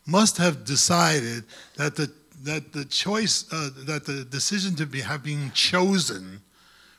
must 0.05 0.37
have 0.37 0.65
decided 0.65 1.43
that 1.75 1.95
the, 1.95 2.11
that 2.43 2.71
the 2.73 2.85
choice, 2.85 3.45
uh, 3.51 3.69
that 3.85 4.05
the 4.05 4.23
decision 4.25 4.75
to 4.75 4.85
be, 4.85 5.01
have 5.01 5.23
been 5.23 5.51
chosen 5.53 6.41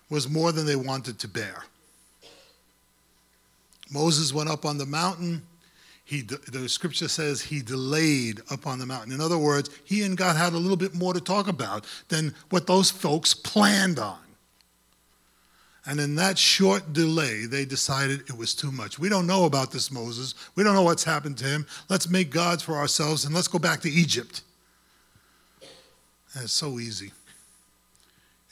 was 0.09 0.29
more 0.29 0.53
than 0.53 0.67
they 0.67 0.77
wanted 0.77 1.19
to 1.21 1.29
bear. 1.29 1.65
Moses 3.91 4.33
went 4.33 4.51
up 4.51 4.65
on 4.65 4.79
the 4.79 4.87
mountain. 4.87 5.43
He, 6.05 6.23
the 6.23 6.69
scripture 6.69 7.09
says 7.09 7.41
he 7.41 7.63
delayed 7.63 8.41
up 8.51 8.67
on 8.67 8.79
the 8.79 8.87
mountain. 8.87 9.13
In 9.13 9.21
other 9.21 9.39
words, 9.39 9.71
he 9.85 10.03
and 10.03 10.17
God 10.17 10.37
had 10.37 10.53
a 10.53 10.59
little 10.59 10.77
bit 10.77 10.95
more 10.95 11.15
to 11.15 11.21
talk 11.21 11.49
about 11.49 11.87
than 12.09 12.35
what 12.51 12.67
those 12.67 12.91
folks 12.91 13.33
planned 13.33 13.99
on. 13.99 14.19
And 15.87 15.99
in 15.99 16.15
that 16.17 16.37
short 16.37 16.93
delay, 16.93 17.47
they 17.47 17.65
decided 17.65 18.21
it 18.21 18.37
was 18.37 18.55
too 18.55 18.71
much. 18.71 18.99
We 18.99 19.09
don't 19.09 19.27
know 19.27 19.47
about 19.47 19.73
this 19.73 19.91
Moses. 19.91 20.35
We 20.55 20.63
don't 20.63 20.75
know 20.75 20.83
what's 20.83 21.05
happened 21.05 21.39
to 21.39 21.47
him. 21.47 21.67
Let's 21.89 22.09
make 22.09 22.31
gods 22.31 22.63
for 22.63 22.75
ourselves 22.75 23.25
and 23.25 23.35
let's 23.35 23.49
go 23.49 23.59
back 23.59 23.81
to 23.81 23.91
Egypt. 23.91 24.43
And 26.35 26.45
it's 26.45 26.53
so 26.53 26.79
easy. 26.79 27.13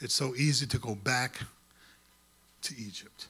It's 0.01 0.15
so 0.15 0.35
easy 0.35 0.67
to 0.67 0.79
go 0.79 0.95
back 0.95 1.41
to 2.63 2.75
Egypt, 2.77 3.29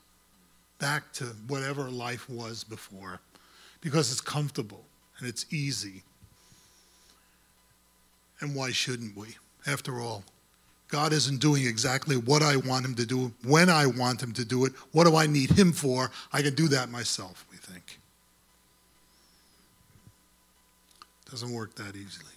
back 0.79 1.13
to 1.15 1.25
whatever 1.47 1.91
life 1.91 2.29
was 2.29 2.65
before, 2.65 3.21
because 3.81 4.11
it's 4.11 4.21
comfortable 4.21 4.85
and 5.19 5.29
it's 5.29 5.47
easy. 5.51 6.03
And 8.41 8.55
why 8.55 8.71
shouldn't 8.71 9.17
we? 9.17 9.37
After 9.67 10.01
all, 10.01 10.25
God 10.89 11.13
isn't 11.13 11.41
doing 11.41 11.67
exactly 11.67 12.17
what 12.17 12.43
I 12.43 12.57
want 12.57 12.85
him 12.85 12.95
to 12.95 13.05
do, 13.05 13.33
when 13.45 13.69
I 13.69 13.87
want 13.87 14.23
him 14.23 14.33
to 14.33 14.45
do 14.45 14.65
it. 14.65 14.73
What 14.93 15.07
do 15.07 15.17
I 15.17 15.27
need 15.27 15.51
him 15.51 15.73
for? 15.73 16.11
I 16.33 16.41
can 16.41 16.55
do 16.55 16.69
that 16.69 16.89
myself, 16.89 17.45
we 17.51 17.59
think. 17.59 17.99
Doesn't 21.31 21.53
work 21.53 21.75
that 21.75 21.95
easily. 21.95 22.33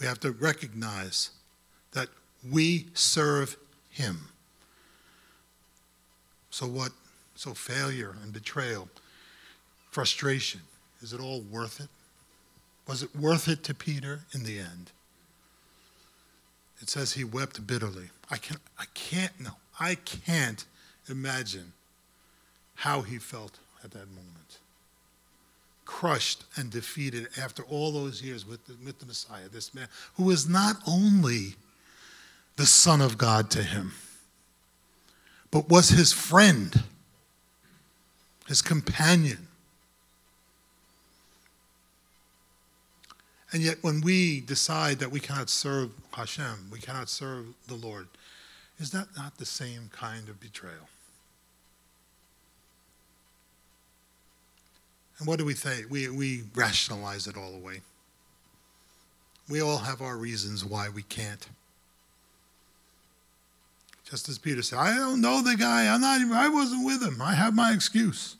We 0.00 0.06
have 0.06 0.20
to 0.20 0.32
recognize 0.32 1.30
that 1.92 2.08
we 2.50 2.86
serve 2.94 3.56
him. 3.90 4.28
So 6.50 6.66
what? 6.66 6.92
So 7.36 7.52
failure 7.52 8.14
and 8.22 8.32
betrayal, 8.32 8.88
frustration, 9.90 10.60
is 11.02 11.12
it 11.12 11.20
all 11.20 11.40
worth 11.40 11.80
it? 11.80 11.88
Was 12.86 13.02
it 13.02 13.14
worth 13.16 13.48
it 13.48 13.64
to 13.64 13.74
Peter 13.74 14.20
in 14.32 14.44
the 14.44 14.58
end? 14.58 14.92
It 16.80 16.88
says 16.88 17.14
he 17.14 17.24
wept 17.24 17.66
bitterly. 17.66 18.10
I 18.30 18.36
can 18.36 18.58
I 18.78 18.84
can't 18.94 19.32
no. 19.40 19.50
I 19.80 19.96
can't 19.96 20.64
imagine 21.08 21.72
how 22.76 23.02
he 23.02 23.18
felt 23.18 23.58
at 23.82 23.90
that 23.92 24.08
moment. 24.08 24.58
Crushed 25.84 26.44
and 26.56 26.70
defeated 26.70 27.28
after 27.40 27.62
all 27.64 27.92
those 27.92 28.22
years 28.22 28.46
with 28.46 28.64
the, 28.66 28.74
with 28.84 28.98
the 28.98 29.06
Messiah, 29.06 29.48
this 29.52 29.74
man 29.74 29.88
who 30.14 30.30
is 30.30 30.48
not 30.48 30.76
only 30.86 31.54
the 32.56 32.66
Son 32.66 33.00
of 33.00 33.18
God 33.18 33.50
to 33.50 33.62
him, 33.62 33.92
but 35.50 35.68
was 35.68 35.90
his 35.90 36.12
friend, 36.12 36.84
his 38.46 38.62
companion, 38.62 39.48
And 43.54 43.62
yet, 43.62 43.76
when 43.82 44.00
we 44.00 44.40
decide 44.40 44.98
that 44.98 45.12
we 45.12 45.20
cannot 45.20 45.48
serve 45.48 45.92
Hashem, 46.12 46.70
we 46.72 46.80
cannot 46.80 47.08
serve 47.08 47.46
the 47.68 47.76
Lord, 47.76 48.08
is 48.80 48.90
that 48.90 49.06
not 49.16 49.38
the 49.38 49.46
same 49.46 49.90
kind 49.92 50.28
of 50.28 50.40
betrayal? 50.40 50.88
And 55.18 55.28
what 55.28 55.38
do 55.38 55.44
we 55.44 55.54
say? 55.54 55.84
We, 55.88 56.08
we 56.08 56.42
rationalize 56.54 57.26
it 57.26 57.36
all 57.36 57.54
away. 57.54 57.80
We 59.48 59.60
all 59.60 59.78
have 59.78 60.00
our 60.00 60.16
reasons 60.16 60.64
why 60.64 60.88
we 60.88 61.02
can't. 61.02 61.46
Just 64.10 64.28
as 64.28 64.38
Peter 64.38 64.62
said, 64.62 64.78
I 64.78 64.96
don't 64.96 65.20
know 65.20 65.42
the 65.42 65.56
guy. 65.56 65.92
I'm 65.92 66.00
not 66.00 66.20
even, 66.20 66.32
I 66.32 66.48
wasn't 66.48 66.84
with 66.84 67.02
him. 67.02 67.20
I 67.22 67.34
have 67.34 67.54
my 67.54 67.72
excuse. 67.72 68.36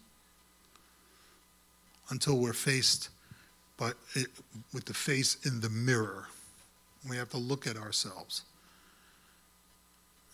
Until 2.11 2.39
we're 2.39 2.53
faced 2.53 3.09
but 3.77 3.95
it, 4.15 4.29
with 4.73 4.85
the 4.85 4.95
face 4.95 5.37
in 5.45 5.61
the 5.61 5.71
mirror. 5.71 6.27
We 7.09 7.17
have 7.17 7.31
to 7.31 7.39
look 7.39 7.67
at 7.67 7.77
ourselves. 7.77 8.43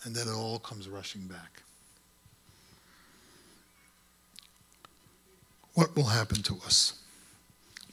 And 0.04 0.14
then 0.14 0.28
it 0.28 0.34
all 0.34 0.58
comes 0.58 0.88
rushing 0.88 1.22
back. 1.22 1.62
What 5.80 5.96
will 5.96 6.04
happen 6.04 6.42
to 6.42 6.56
us? 6.66 6.92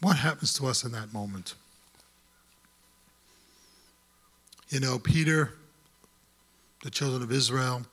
What 0.02 0.18
happens 0.18 0.52
to 0.56 0.68
us 0.68 0.84
in 0.84 0.92
that 0.92 1.14
moment? 1.14 1.54
You 4.68 4.82
know, 4.82 5.00
Peter, 5.00 5.54
the 6.84 6.90
children 6.90 7.24
of 7.24 7.32
Israel, 7.32 7.84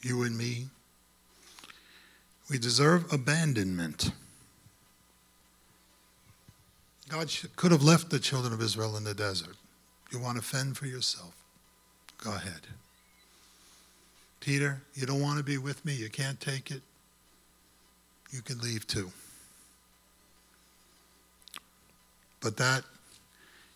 you 0.00 0.22
and 0.22 0.38
me, 0.38 0.68
we 2.48 2.56
deserve 2.56 3.12
abandonment. 3.12 4.12
God 7.08 7.34
could 7.56 7.72
have 7.72 7.82
left 7.82 8.10
the 8.10 8.20
children 8.20 8.52
of 8.52 8.62
Israel 8.62 8.96
in 8.96 9.02
the 9.02 9.14
desert. 9.14 9.56
You 10.12 10.20
want 10.20 10.36
to 10.36 10.42
fend 10.44 10.76
for 10.76 10.86
yourself? 10.86 11.34
Go 12.22 12.32
ahead. 12.32 12.60
Peter, 14.38 14.82
you 14.94 15.04
don't 15.04 15.20
want 15.20 15.38
to 15.38 15.44
be 15.44 15.58
with 15.58 15.84
me? 15.84 15.94
You 15.94 16.10
can't 16.10 16.40
take 16.40 16.70
it? 16.70 16.82
You 18.30 18.42
can 18.42 18.60
leave 18.60 18.86
too. 18.86 19.10
But 22.40 22.56
that 22.56 22.84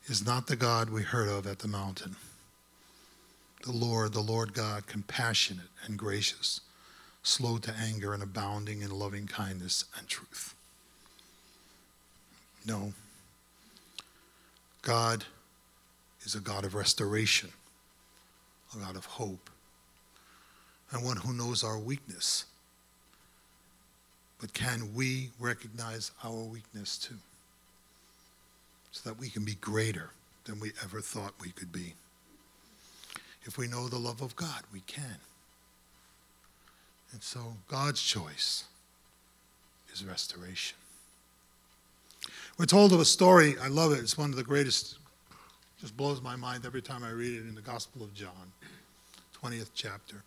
is 0.07 0.25
not 0.25 0.47
the 0.47 0.57
God 0.57 0.91
we 0.91 1.03
heard 1.03 1.29
of 1.29 1.47
at 1.47 1.59
the 1.59 1.69
mountain. 1.69 2.17
The 3.65 3.73
Lord, 3.73 4.13
the 4.13 4.21
Lord 4.21 4.53
God, 4.53 4.87
compassionate 4.87 5.69
and 5.85 5.99
gracious, 5.99 6.61
slow 7.23 7.59
to 7.59 7.75
anger 7.75 8.13
and 8.13 8.23
abounding 8.23 8.83
in 8.83 8.91
loving 8.91 9.27
kindness 9.27 9.87
and 9.99 10.07
truth. 10.07 10.55
No, 12.67 12.93
God 14.83 15.25
is 16.25 16.35
a 16.35 16.41
God 16.41 16.65
of 16.65 16.75
restoration, 16.75 17.51
a 18.75 18.79
God 18.79 18.97
of 18.97 19.07
hope, 19.07 19.51
and 20.91 21.05
one 21.05 21.17
who 21.17 21.33
knows 21.33 21.65
our 21.65 21.79
weakness. 21.79 22.45
But 24.45 24.53
can 24.53 24.95
we 24.95 25.31
recognize 25.41 26.11
our 26.23 26.45
weakness 26.45 26.99
too? 26.99 27.15
So 28.93 29.09
that 29.09 29.19
we 29.19 29.31
can 29.31 29.43
be 29.43 29.55
greater 29.55 30.11
than 30.45 30.61
we 30.61 30.73
ever 30.83 31.01
thought 31.01 31.33
we 31.41 31.49
could 31.49 31.73
be. 31.73 31.95
If 33.45 33.57
we 33.57 33.69
know 33.69 33.89
the 33.89 33.97
love 33.97 34.21
of 34.21 34.37
God, 34.37 34.61
we 34.71 34.81
can. 34.81 35.17
And 37.13 37.23
so 37.23 37.57
God's 37.69 38.03
choice 38.03 38.65
is 39.95 40.05
restoration. 40.05 40.77
We're 42.59 42.67
told 42.67 42.93
of 42.93 43.01
a 43.01 43.07
story, 43.07 43.55
I 43.63 43.69
love 43.69 43.93
it, 43.93 44.01
it's 44.01 44.19
one 44.19 44.29
of 44.29 44.37
the 44.37 44.45
greatest, 44.45 44.99
just 45.81 45.97
blows 45.97 46.21
my 46.21 46.37
mind 46.37 46.67
every 46.67 46.83
time 46.83 47.03
I 47.03 47.13
read 47.13 47.33
it 47.33 47.49
in 47.49 47.55
the 47.55 47.63
Gospel 47.63 48.03
of 48.03 48.13
John, 48.13 48.53
20th 49.43 49.71
chapter. 49.75 50.23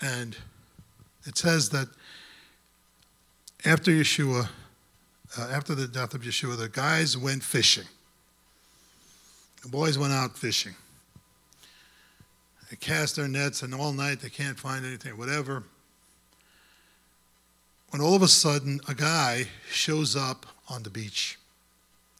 And 0.00 0.36
it 1.24 1.36
says 1.36 1.70
that 1.70 1.88
after 3.64 3.90
Yeshua, 3.90 4.48
uh, 5.38 5.48
after 5.52 5.74
the 5.74 5.86
death 5.86 6.14
of 6.14 6.22
Yeshua, 6.22 6.56
the 6.56 6.68
guys 6.68 7.16
went 7.16 7.42
fishing. 7.42 7.84
The 9.62 9.68
boys 9.68 9.98
went 9.98 10.12
out 10.12 10.36
fishing. 10.36 10.74
They 12.70 12.76
cast 12.76 13.16
their 13.16 13.28
nets, 13.28 13.62
and 13.62 13.74
all 13.74 13.92
night 13.92 14.20
they 14.20 14.30
can't 14.30 14.58
find 14.58 14.86
anything, 14.86 15.16
whatever 15.18 15.64
when 17.90 18.00
all 18.00 18.14
of 18.14 18.22
a 18.22 18.28
sudden 18.28 18.80
a 18.88 18.94
guy 18.94 19.46
shows 19.70 20.16
up 20.16 20.46
on 20.68 20.82
the 20.82 20.90
beach. 20.90 21.38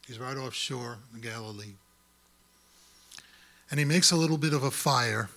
He's 0.07 0.19
right 0.19 0.37
offshore 0.37 0.99
in 1.15 1.21
Galilee. 1.21 1.75
And 3.71 3.79
he 3.79 3.85
makes 3.85 4.11
a 4.11 4.17
little 4.17 4.37
bit 4.37 4.53
of 4.53 4.65
a 4.65 4.71
fire. 4.71 5.29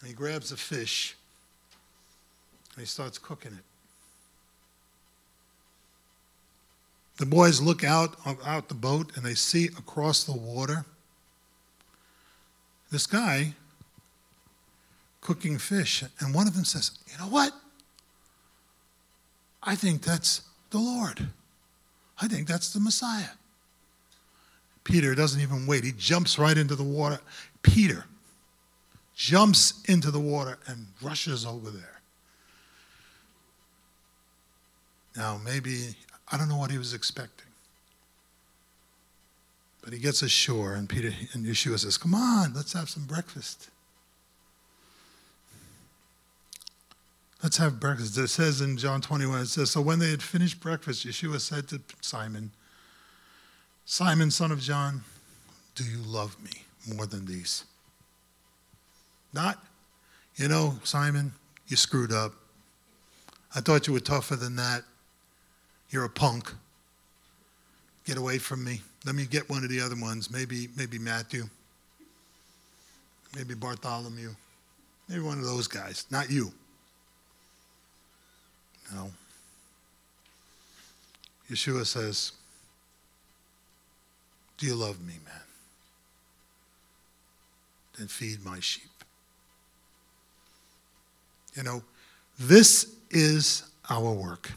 And 0.00 0.08
he 0.08 0.14
grabs 0.14 0.52
a 0.52 0.56
fish. 0.56 1.16
And 2.74 2.80
he 2.80 2.86
starts 2.86 3.18
cooking 3.18 3.52
it. 3.52 3.64
The 7.18 7.26
boys 7.26 7.60
look 7.60 7.84
out 7.84 8.16
out 8.44 8.68
the 8.68 8.74
boat 8.74 9.12
and 9.16 9.24
they 9.24 9.34
see 9.34 9.66
across 9.66 10.24
the 10.24 10.32
water 10.32 10.84
this 12.90 13.06
guy 13.06 13.54
cooking 15.20 15.58
fish. 15.58 16.04
And 16.20 16.34
one 16.34 16.46
of 16.46 16.54
them 16.54 16.64
says, 16.64 16.98
You 17.10 17.18
know 17.18 17.30
what? 17.30 17.52
I 19.62 19.74
think 19.74 20.02
that's 20.02 20.42
the 20.70 20.78
Lord. 20.78 21.28
I 22.20 22.28
think 22.28 22.46
that's 22.46 22.72
the 22.72 22.80
Messiah. 22.80 23.30
Peter 24.84 25.14
doesn't 25.14 25.40
even 25.40 25.66
wait. 25.66 25.84
He 25.84 25.92
jumps 25.92 26.38
right 26.38 26.56
into 26.56 26.74
the 26.74 26.82
water. 26.82 27.20
Peter 27.62 28.04
jumps 29.14 29.82
into 29.86 30.10
the 30.10 30.20
water 30.20 30.58
and 30.66 30.86
rushes 31.00 31.46
over 31.46 31.70
there. 31.70 32.01
Now, 35.16 35.40
maybe 35.44 35.94
I 36.30 36.38
don't 36.38 36.48
know 36.48 36.56
what 36.56 36.70
he 36.70 36.78
was 36.78 36.94
expecting. 36.94 37.46
But 39.82 39.92
he 39.92 39.98
gets 39.98 40.22
ashore, 40.22 40.74
and 40.74 40.88
Peter 40.88 41.12
and 41.32 41.44
Yeshua 41.44 41.78
says, 41.78 41.98
Come 41.98 42.14
on, 42.14 42.54
let's 42.54 42.72
have 42.72 42.88
some 42.88 43.04
breakfast. 43.04 43.68
Let's 47.42 47.56
have 47.56 47.80
breakfast. 47.80 48.16
It 48.16 48.28
says 48.28 48.60
in 48.60 48.76
John 48.76 49.00
21, 49.00 49.40
it 49.40 49.46
says, 49.46 49.72
So 49.72 49.80
when 49.80 49.98
they 49.98 50.10
had 50.10 50.22
finished 50.22 50.60
breakfast, 50.60 51.04
Yeshua 51.04 51.40
said 51.40 51.66
to 51.68 51.80
Simon, 52.00 52.52
Simon, 53.84 54.30
son 54.30 54.52
of 54.52 54.60
John, 54.60 55.02
do 55.74 55.82
you 55.82 55.98
love 55.98 56.36
me 56.42 56.62
more 56.94 57.06
than 57.06 57.26
these? 57.26 57.64
Not, 59.32 59.58
you 60.36 60.46
know, 60.46 60.78
Simon, 60.84 61.32
you 61.66 61.76
screwed 61.76 62.12
up. 62.12 62.32
I 63.54 63.60
thought 63.60 63.88
you 63.88 63.92
were 63.92 64.00
tougher 64.00 64.36
than 64.36 64.56
that. 64.56 64.84
You're 65.92 66.04
a 66.04 66.10
punk. 66.10 66.52
Get 68.06 68.16
away 68.16 68.38
from 68.38 68.64
me. 68.64 68.80
Let 69.04 69.14
me 69.14 69.26
get 69.26 69.48
one 69.48 69.62
of 69.62 69.68
the 69.68 69.80
other 69.80 69.94
ones. 69.94 70.30
Maybe, 70.30 70.68
maybe 70.76 70.98
Matthew. 70.98 71.44
Maybe 73.36 73.54
Bartholomew. 73.54 74.30
Maybe 75.08 75.20
one 75.20 75.38
of 75.38 75.44
those 75.44 75.68
guys. 75.68 76.06
Not 76.10 76.30
you. 76.30 76.50
No. 78.92 79.10
Yeshua 81.50 81.84
says, 81.84 82.32
Do 84.56 84.66
you 84.66 84.74
love 84.74 85.00
me, 85.00 85.14
man? 85.24 85.34
Then 87.98 88.08
feed 88.08 88.44
my 88.44 88.60
sheep. 88.60 88.88
You 91.54 91.62
know, 91.62 91.82
this 92.38 92.94
is 93.10 93.64
our 93.90 94.12
work 94.12 94.50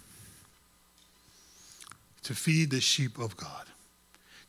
to 2.26 2.36
feed 2.36 2.72
the 2.72 2.82
sheep 2.82 3.18
of 3.18 3.38
God. 3.38 3.66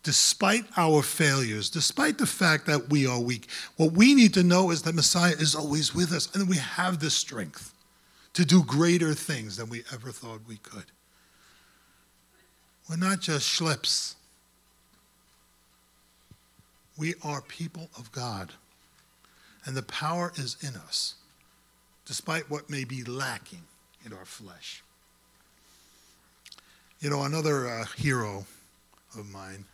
Despite 0.02 0.64
our 0.76 1.02
failures, 1.02 1.68
despite 1.68 2.18
the 2.18 2.26
fact 2.26 2.66
that 2.66 2.90
we 2.90 3.06
are 3.06 3.20
weak, 3.20 3.48
what 3.76 3.92
we 3.92 4.14
need 4.14 4.34
to 4.34 4.42
know 4.42 4.70
is 4.70 4.82
that 4.82 4.94
Messiah 4.94 5.34
is 5.38 5.54
always 5.54 5.94
with 5.94 6.12
us 6.12 6.34
and 6.34 6.48
we 6.48 6.56
have 6.56 7.00
the 7.00 7.10
strength 7.10 7.72
to 8.34 8.44
do 8.44 8.62
greater 8.62 9.14
things 9.14 9.56
than 9.56 9.68
we 9.68 9.82
ever 9.92 10.12
thought 10.12 10.40
we 10.46 10.58
could. 10.58 10.84
We're 12.88 12.96
not 12.96 13.20
just 13.20 13.48
schleps. 13.48 14.14
We 16.96 17.14
are 17.22 17.42
people 17.42 17.90
of 17.98 18.10
God, 18.12 18.52
and 19.66 19.76
the 19.76 19.82
power 19.82 20.32
is 20.36 20.56
in 20.62 20.76
us 20.76 21.14
despite 22.06 22.48
what 22.48 22.70
may 22.70 22.84
be 22.84 23.02
lacking 23.02 23.64
in 24.04 24.12
our 24.12 24.24
flesh. 24.24 24.82
You 27.00 27.10
know, 27.10 27.24
another 27.24 27.68
uh, 27.68 27.84
hero 27.96 28.46
of 29.18 29.30
mine, 29.30 29.66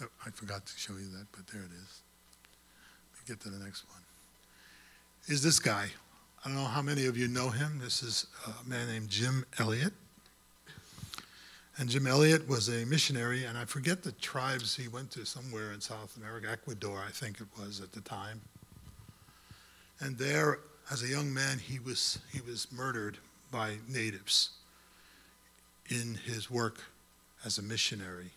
I 0.00 0.30
forgot 0.30 0.66
to 0.66 0.72
show 0.76 0.94
you 0.94 1.08
that, 1.16 1.26
but 1.30 1.46
there 1.46 1.62
it 1.62 1.70
is. 1.70 2.00
Let 3.14 3.26
get 3.26 3.40
to 3.42 3.48
the 3.48 3.64
next 3.64 3.88
one. 3.88 4.00
Is 5.28 5.40
this 5.40 5.60
guy. 5.60 5.86
I 6.44 6.48
don't 6.48 6.56
know 6.56 6.64
how 6.64 6.82
many 6.82 7.06
of 7.06 7.16
you 7.16 7.28
know 7.28 7.48
him. 7.48 7.78
This 7.82 8.02
is 8.02 8.26
a 8.44 8.68
man 8.68 8.88
named 8.88 9.08
Jim 9.08 9.46
Elliot. 9.60 9.92
And 11.78 11.88
Jim 11.88 12.08
Elliot 12.08 12.48
was 12.48 12.68
a 12.68 12.84
missionary, 12.84 13.44
and 13.44 13.56
I 13.56 13.64
forget 13.64 14.02
the 14.02 14.12
tribes 14.12 14.76
he 14.76 14.88
went 14.88 15.12
to 15.12 15.24
somewhere 15.24 15.72
in 15.72 15.80
South 15.80 16.16
America, 16.16 16.48
Ecuador, 16.50 17.02
I 17.06 17.10
think 17.12 17.40
it 17.40 17.46
was 17.58 17.80
at 17.80 17.92
the 17.92 18.00
time. 18.00 18.40
And 20.00 20.18
there, 20.18 20.58
as 20.90 21.04
a 21.04 21.06
young 21.06 21.32
man, 21.32 21.58
he 21.58 21.78
was, 21.78 22.18
he 22.32 22.40
was 22.40 22.66
murdered 22.72 23.16
by 23.50 23.76
natives 23.88 24.50
in 25.88 26.18
his 26.24 26.50
work 26.50 26.78
as 27.44 27.58
a 27.58 27.62
missionary 27.62 28.30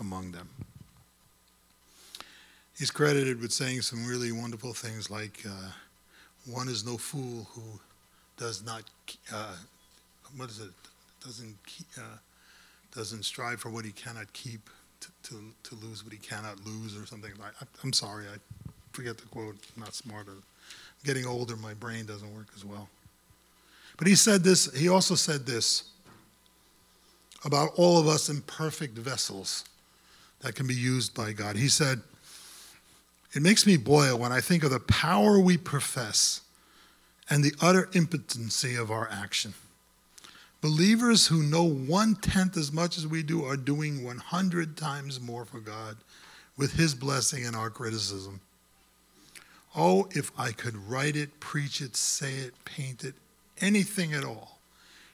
among 0.00 0.32
them. 0.32 0.48
He's 2.78 2.90
credited 2.90 3.40
with 3.40 3.52
saying 3.52 3.82
some 3.82 4.06
really 4.06 4.32
wonderful 4.32 4.72
things 4.72 5.10
like, 5.10 5.44
uh, 5.46 5.70
one 6.46 6.68
is 6.68 6.84
no 6.84 6.96
fool 6.96 7.46
who 7.54 7.62
does 8.36 8.64
not, 8.64 8.82
uh, 9.32 9.54
what 10.36 10.50
is 10.50 10.60
it, 10.60 10.70
doesn't, 11.24 11.56
uh, 11.98 12.16
doesn't 12.94 13.24
strive 13.24 13.60
for 13.60 13.70
what 13.70 13.84
he 13.84 13.92
cannot 13.92 14.32
keep 14.32 14.68
to, 15.00 15.08
to, 15.22 15.40
to, 15.62 15.74
lose 15.76 16.02
what 16.02 16.12
he 16.12 16.18
cannot 16.18 16.64
lose 16.64 16.96
or 16.96 17.06
something 17.06 17.32
I, 17.42 17.64
I'm 17.84 17.92
sorry, 17.92 18.24
I 18.26 18.38
forget 18.92 19.18
the 19.18 19.26
quote, 19.26 19.56
I'm 19.76 19.82
not 19.82 19.94
smart 19.94 20.26
getting 21.04 21.26
older, 21.26 21.56
my 21.56 21.74
brain 21.74 22.06
doesn't 22.06 22.34
work 22.34 22.46
as 22.56 22.64
well. 22.64 22.88
But 23.96 24.06
he 24.06 24.14
said 24.14 24.42
this, 24.42 24.72
he 24.74 24.88
also 24.88 25.14
said 25.14 25.46
this 25.46 25.91
about 27.44 27.70
all 27.76 27.98
of 27.98 28.06
us 28.06 28.28
imperfect 28.28 28.96
vessels 28.96 29.64
that 30.40 30.54
can 30.54 30.66
be 30.66 30.74
used 30.74 31.14
by 31.14 31.32
God. 31.32 31.56
He 31.56 31.68
said, 31.68 32.00
It 33.34 33.42
makes 33.42 33.66
me 33.66 33.76
boil 33.76 34.18
when 34.18 34.32
I 34.32 34.40
think 34.40 34.64
of 34.64 34.70
the 34.70 34.80
power 34.80 35.38
we 35.38 35.56
profess 35.56 36.40
and 37.30 37.42
the 37.42 37.54
utter 37.60 37.88
impotency 37.92 38.76
of 38.76 38.90
our 38.90 39.08
action. 39.10 39.54
Believers 40.60 41.26
who 41.26 41.42
know 41.42 41.64
one 41.64 42.14
tenth 42.14 42.56
as 42.56 42.72
much 42.72 42.96
as 42.96 43.06
we 43.06 43.22
do 43.22 43.44
are 43.44 43.56
doing 43.56 44.04
100 44.04 44.76
times 44.76 45.20
more 45.20 45.44
for 45.44 45.58
God 45.58 45.96
with 46.56 46.74
His 46.74 46.94
blessing 46.94 47.44
and 47.44 47.56
our 47.56 47.70
criticism. 47.70 48.40
Oh, 49.74 50.08
if 50.10 50.30
I 50.38 50.52
could 50.52 50.76
write 50.88 51.16
it, 51.16 51.40
preach 51.40 51.80
it, 51.80 51.96
say 51.96 52.34
it, 52.34 52.54
paint 52.64 53.02
it, 53.02 53.14
anything 53.60 54.12
at 54.12 54.24
all, 54.24 54.58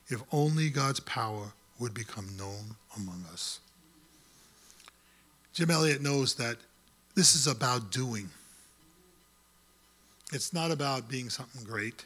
if 0.09 0.23
only 0.33 0.69
God's 0.69 1.01
power 1.01 1.53
would 1.79 1.95
become 1.95 2.29
known 2.37 2.77
among 2.97 3.25
us. 3.33 3.61
Jim 5.53 5.71
Elliot 5.71 6.01
knows 6.01 6.35
that 6.35 6.57
this 7.15 7.35
is 7.35 7.47
about 7.47 7.91
doing. 7.91 8.31
It's 10.33 10.53
not 10.53 10.71
about 10.71 11.09
being 11.09 11.31
something 11.31 11.65
great, 11.65 12.05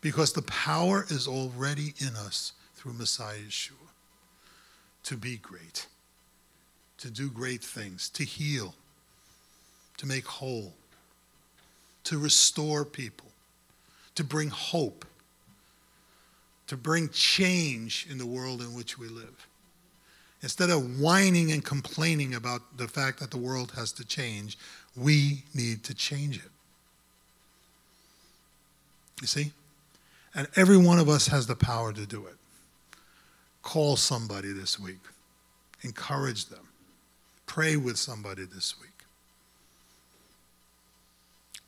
because 0.00 0.32
the 0.32 0.42
power 0.42 1.06
is 1.08 1.28
already 1.28 1.94
in 1.98 2.16
us 2.16 2.52
through 2.74 2.94
Messiah 2.94 3.38
Yeshua 3.38 3.72
to 5.04 5.16
be 5.16 5.36
great, 5.36 5.86
to 6.98 7.10
do 7.10 7.30
great 7.30 7.62
things, 7.62 8.08
to 8.10 8.24
heal, 8.24 8.74
to 9.96 10.06
make 10.06 10.26
whole, 10.26 10.74
to 12.04 12.18
restore 12.18 12.84
people, 12.84 13.28
to 14.14 14.24
bring 14.24 14.48
hope, 14.48 15.04
to 16.70 16.76
bring 16.76 17.08
change 17.08 18.06
in 18.08 18.16
the 18.16 18.24
world 18.24 18.60
in 18.60 18.74
which 18.74 18.96
we 18.96 19.08
live. 19.08 19.48
Instead 20.40 20.70
of 20.70 21.00
whining 21.00 21.50
and 21.50 21.64
complaining 21.64 22.32
about 22.32 22.62
the 22.76 22.86
fact 22.86 23.18
that 23.18 23.32
the 23.32 23.36
world 23.36 23.72
has 23.74 23.90
to 23.90 24.06
change, 24.06 24.56
we 24.96 25.42
need 25.52 25.82
to 25.82 25.92
change 25.94 26.36
it. 26.36 26.50
You 29.20 29.26
see? 29.26 29.50
And 30.32 30.46
every 30.54 30.76
one 30.76 31.00
of 31.00 31.08
us 31.08 31.26
has 31.26 31.48
the 31.48 31.56
power 31.56 31.92
to 31.92 32.06
do 32.06 32.24
it. 32.26 32.36
Call 33.62 33.96
somebody 33.96 34.52
this 34.52 34.78
week, 34.78 35.00
encourage 35.82 36.46
them, 36.46 36.68
pray 37.46 37.76
with 37.76 37.98
somebody 37.98 38.44
this 38.44 38.80
week. 38.80 38.90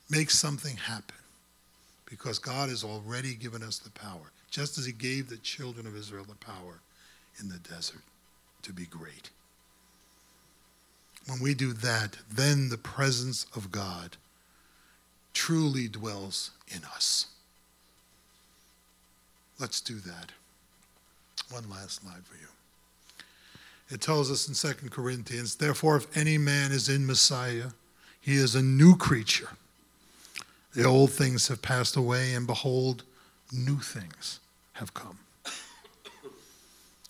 Make 0.09 0.31
something 0.31 0.77
happen 0.77 1.17
because 2.05 2.39
God 2.39 2.69
has 2.69 2.85
already 2.85 3.33
given 3.33 3.61
us 3.63 3.79
the 3.79 3.91
power, 3.91 4.31
just 4.53 4.77
as 4.77 4.85
He 4.85 4.91
gave 4.91 5.29
the 5.29 5.37
children 5.37 5.87
of 5.87 5.97
Israel 5.97 6.25
the 6.29 6.35
power 6.35 6.79
in 7.39 7.49
the 7.49 7.57
desert 7.57 8.03
to 8.61 8.71
be 8.71 8.85
great. 8.85 9.31
When 11.25 11.41
we 11.41 11.55
do 11.55 11.73
that, 11.73 12.17
then 12.31 12.69
the 12.69 12.77
presence 12.77 13.47
of 13.55 13.71
God 13.71 14.17
truly 15.33 15.87
dwells 15.87 16.51
in 16.67 16.83
us. 16.83 17.27
Let's 19.59 19.81
do 19.81 19.95
that. 19.95 20.31
One 21.49 21.67
last 21.67 22.03
slide 22.03 22.23
for 22.23 22.35
you. 22.35 22.47
It 23.89 24.01
tells 24.01 24.29
us 24.29 24.47
in 24.47 24.53
2 24.53 24.89
Corinthians, 24.91 25.55
therefore, 25.55 25.95
if 25.95 26.15
any 26.15 26.37
man 26.37 26.71
is 26.71 26.89
in 26.89 27.07
Messiah, 27.07 27.69
he 28.21 28.35
is 28.35 28.53
a 28.53 28.61
new 28.61 28.95
creature. 28.95 29.49
The 30.75 30.83
old 30.83 31.11
things 31.11 31.47
have 31.47 31.63
passed 31.63 31.95
away, 31.95 32.33
and 32.35 32.45
behold, 32.45 33.03
new 33.51 33.79
things 33.79 34.39
have 34.73 34.93
come. 34.93 35.19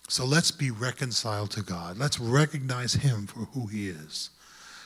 So 0.08 0.24
let's 0.24 0.50
be 0.50 0.70
reconciled 0.70 1.50
to 1.52 1.62
God. 1.62 1.98
Let's 1.98 2.20
recognize 2.20 2.94
Him 2.94 3.26
for 3.26 3.40
who 3.46 3.66
He 3.66 3.88
is, 3.88 4.30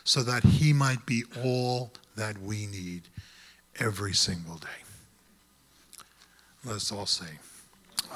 so 0.05 0.23
that 0.23 0.45
He 0.45 0.73
might 0.73 1.05
be 1.07 1.25
all 1.45 1.91
that 2.17 2.38
we 2.41 2.67
need 2.67 3.03
every 3.79 4.14
single 4.14 4.57
day. 4.57 4.69
Let's 6.64 6.91
all 6.91 7.07
say, 7.07 7.38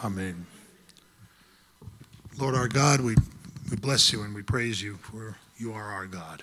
Amen. 0.03 0.47
Lord 2.39 2.55
our 2.55 2.69
God, 2.69 3.01
we, 3.01 3.15
we 3.71 3.77
bless 3.77 4.13
you 4.13 4.23
and 4.23 4.35
we 4.35 4.43
praise 4.43 4.81
you, 4.81 4.97
for 4.97 5.37
you 5.59 5.73
are 5.75 5.93
our 5.93 6.07
God. 6.07 6.43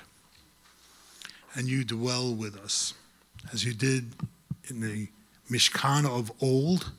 And 1.55 1.67
you 1.67 1.83
dwell 1.83 2.33
with 2.33 2.55
us 2.57 2.93
as 3.51 3.65
you 3.65 3.73
did 3.73 4.13
in 4.69 4.81
the 4.81 5.07
Mishkan 5.49 6.05
of 6.05 6.31
old, 6.41 6.91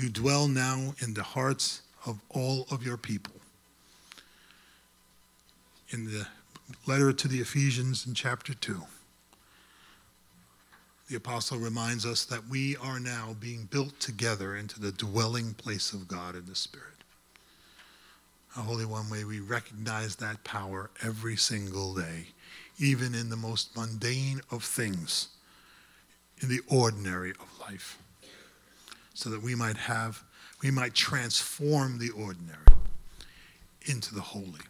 you 0.00 0.08
dwell 0.08 0.48
now 0.48 0.94
in 1.00 1.14
the 1.14 1.22
hearts 1.22 1.82
of 2.06 2.20
all 2.30 2.66
of 2.70 2.84
your 2.84 2.96
people. 2.96 3.34
In 5.90 6.06
the 6.06 6.26
letter 6.86 7.12
to 7.12 7.28
the 7.28 7.40
Ephesians 7.40 8.06
in 8.06 8.14
chapter 8.14 8.54
2, 8.54 8.80
the 11.08 11.16
apostle 11.16 11.58
reminds 11.58 12.06
us 12.06 12.24
that 12.26 12.48
we 12.48 12.76
are 12.76 13.00
now 13.00 13.34
being 13.40 13.64
built 13.64 13.98
together 13.98 14.56
into 14.56 14.78
the 14.78 14.92
dwelling 14.92 15.54
place 15.54 15.92
of 15.92 16.06
God 16.06 16.36
in 16.36 16.46
the 16.46 16.54
Spirit. 16.54 16.86
Our 18.56 18.62
Holy 18.62 18.84
One, 18.84 19.10
way 19.10 19.24
we 19.24 19.40
recognize 19.40 20.16
that 20.16 20.44
power 20.44 20.90
every 21.02 21.36
single 21.36 21.94
day, 21.94 22.26
even 22.78 23.14
in 23.14 23.28
the 23.28 23.36
most 23.36 23.76
mundane 23.76 24.40
of 24.50 24.62
things, 24.64 25.28
in 26.40 26.48
the 26.48 26.60
ordinary 26.68 27.30
of 27.30 27.60
life, 27.60 27.98
so 29.14 29.30
that 29.30 29.42
we 29.42 29.54
might 29.54 29.76
have, 29.76 30.22
we 30.62 30.70
might 30.70 30.94
transform 30.94 31.98
the 31.98 32.10
ordinary 32.10 32.58
into 33.86 34.14
the 34.14 34.20
holy 34.20 34.60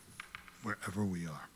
wherever 0.62 1.04
we 1.04 1.26
are. 1.26 1.49